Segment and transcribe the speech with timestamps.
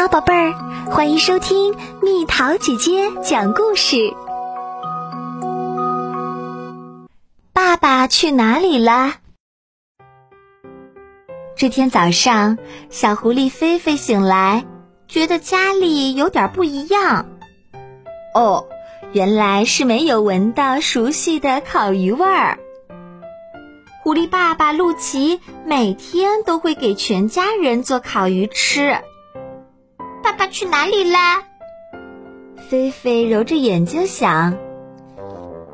[0.00, 0.52] 好，宝贝儿，
[0.92, 4.14] 欢迎收听蜜桃姐姐讲故事。
[7.52, 9.14] 爸爸去哪里了？
[11.56, 12.58] 这天早上，
[12.90, 14.66] 小狐狸菲菲醒来，
[15.08, 17.26] 觉得家里有点不一样。
[18.36, 18.66] 哦，
[19.10, 22.60] 原来是没有闻到熟悉的烤鱼味儿。
[24.04, 28.96] 狐狸爸爸陆奇每天都会给全家人做烤鱼吃。
[30.28, 31.42] 爸爸去哪里啦？
[32.68, 34.58] 菲菲揉着眼睛想：“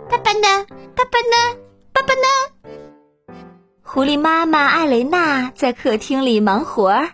[0.08, 0.64] 爸爸呢？
[0.95, 1.58] 爸爸呢？
[1.92, 3.34] 爸爸呢？”
[3.82, 7.10] 狐狸妈妈艾雷娜在客厅里忙活儿，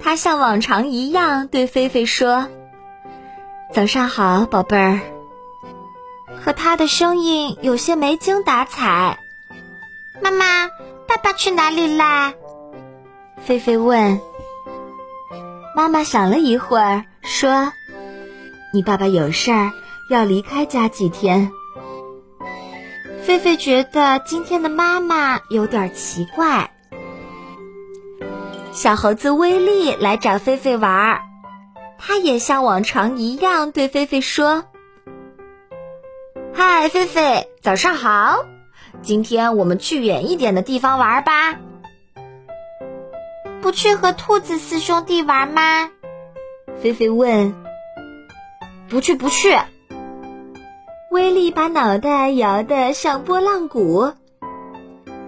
[0.00, 2.48] 她像往常一样对菲菲说
[3.74, 5.00] ：“早上好，宝贝儿。”
[6.42, 9.18] 可她的声音有些没精打采。
[10.24, 10.68] “妈妈，
[11.06, 12.32] 爸爸去哪里啦？”
[13.44, 14.18] 菲菲问。
[15.76, 17.70] 妈妈想了一会儿，说
[18.72, 19.70] ：“你爸爸有事儿，
[20.08, 21.52] 要离开家几天。”
[23.22, 26.70] 菲菲觉得今天的妈妈有点奇怪。
[28.72, 31.20] 小猴子威利来找菲菲玩儿，
[31.98, 34.64] 他也像往常一样对菲菲说
[36.56, 38.46] ：“嗨，菲菲，早上好！
[39.02, 41.58] 今天我们去远一点的地方玩吧。”
[43.66, 45.90] 不去和兔子四兄弟玩吗？
[46.80, 47.52] 菲菲问。
[48.88, 49.58] 不去，不去。
[51.10, 54.12] 威力把脑袋摇得像拨浪鼓。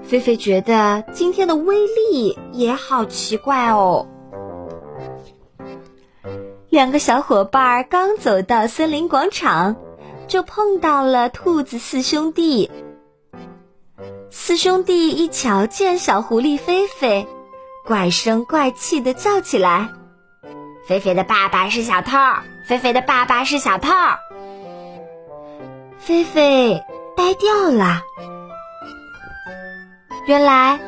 [0.05, 4.07] 菲菲觉得今天的威力也好奇怪哦。
[6.69, 9.75] 两个小伙伴刚走到森林广场，
[10.29, 12.71] 就碰到了兔子四兄弟。
[14.31, 17.27] 四兄弟一瞧见小狐狸菲菲。
[17.89, 19.89] 怪声怪气的叫起来
[20.87, 22.19] ：“菲菲的爸爸是小偷！
[22.67, 23.89] 菲菲的爸爸是小偷！”
[25.97, 26.85] 菲菲
[27.17, 28.03] 呆掉了。
[30.27, 30.79] 原来，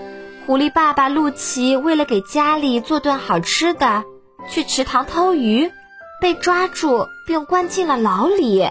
[0.45, 4.05] 狐狸爸爸陆奇为了给家里做顿好吃的，
[4.47, 5.73] 去池塘偷鱼，
[6.21, 8.69] 被抓住并关进了牢里。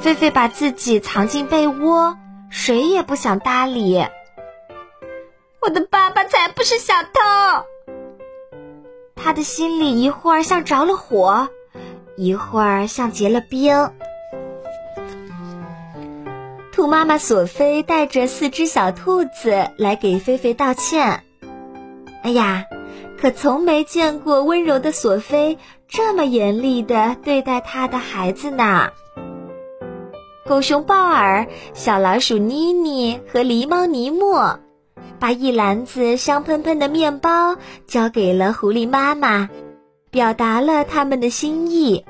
[0.00, 2.18] 菲菲把自己藏进被窝，
[2.50, 4.04] 谁也不想搭理。
[5.60, 7.66] 我的爸爸才不是小偷！
[9.14, 11.48] 他的心里一会儿像着了火，
[12.16, 13.90] 一会儿像结了冰。
[16.72, 21.24] 兔妈妈索菲带着四只小兔子来给菲菲道歉。
[22.22, 22.64] 哎呀，
[23.20, 25.58] 可从没见过温柔的索菲
[25.88, 28.90] 这么严厉的对待他的孩子呢。
[30.46, 34.60] 狗熊鲍尔、小老鼠妮妮和狸猫尼莫。
[35.18, 39.48] 把一篮子香喷喷的面包交给了狐狸妈妈，
[40.10, 42.04] 表达了他们的心意。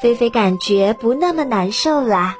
[0.00, 2.36] 菲菲感觉不那么难受了。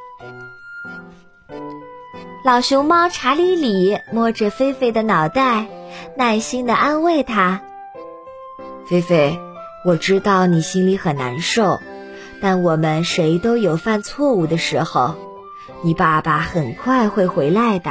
[2.45, 5.67] 老熊猫查理里摸着菲菲的脑袋，
[6.17, 7.61] 耐心地安慰她
[8.89, 9.39] ：“菲菲，
[9.85, 11.79] 我知道你心里很难受，
[12.41, 15.15] 但我们谁都有犯错误的时候。
[15.85, 17.91] 你爸爸很快会回来的。”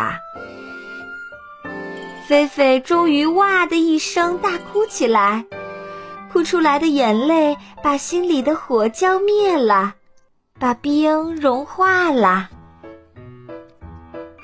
[2.32, 5.44] 菲菲终于哇的一声大哭起来，
[6.32, 9.96] 哭出来的眼泪把心里的火浇灭了，
[10.58, 12.50] 把冰融化了。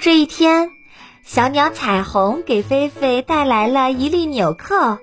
[0.02, 0.70] 这一天，
[1.24, 4.98] 小鸟彩虹给菲菲带来了一粒纽扣。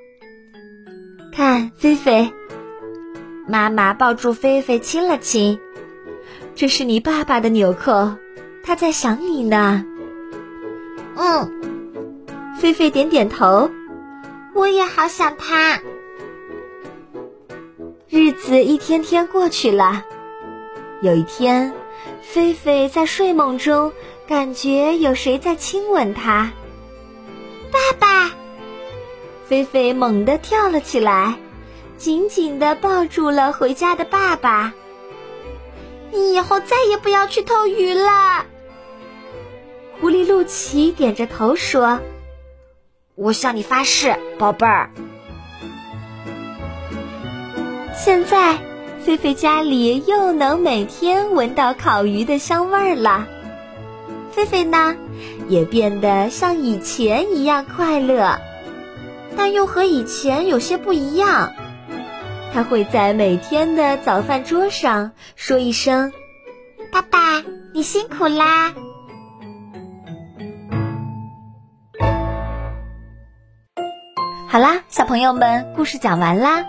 [1.32, 2.30] 看，菲菲，
[3.48, 5.58] 妈妈抱住菲菲亲了亲，
[6.54, 8.12] 这是你爸爸的纽扣，
[8.62, 9.86] 他在想你呢。
[11.16, 11.73] 嗯。
[12.64, 13.70] 菲菲点点头，
[14.54, 15.82] 我也好想他。
[18.08, 20.02] 日子一天天过去了，
[21.02, 21.74] 有一天，
[22.22, 23.92] 菲菲在睡梦中
[24.26, 26.52] 感觉有谁在亲吻她。
[27.70, 28.30] 爸爸！
[29.46, 31.34] 菲菲猛地跳了起来，
[31.98, 34.72] 紧紧的抱住了回家的爸爸。
[36.12, 38.46] 你以后再也不要去偷鱼了。
[40.00, 42.00] 狐狸露奇点着头说。
[43.16, 44.90] 我向你发誓，宝贝儿。
[47.94, 48.58] 现在，
[49.04, 53.28] 菲菲家里又能每天闻到烤鱼的香味儿了。
[54.32, 54.96] 菲菲呢，
[55.48, 58.40] 也变得像以前一样快乐，
[59.36, 61.52] 但又和以前有些不一样。
[62.52, 66.12] 他会在每天的早饭桌上说一声
[66.90, 68.74] ：“爸爸，你辛苦啦。”
[74.54, 76.64] 好啦，小朋友们，故事讲完啦。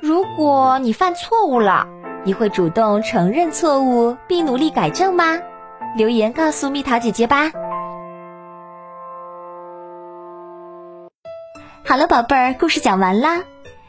[0.00, 1.88] 如果你犯错误了，
[2.22, 5.36] 你会主动承认错误并努力改正吗？
[5.96, 7.50] 留言告诉蜜桃姐姐吧。
[11.84, 13.42] 好了，宝贝儿，故事讲完啦。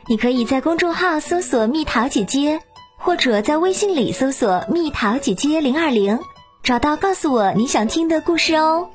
[0.08, 2.62] 你可以在公众号搜索“蜜桃姐姐”，
[2.98, 6.20] 或者在微信里搜索“蜜桃姐姐零二零”，
[6.64, 8.90] 找到告诉我你想听的故事哦。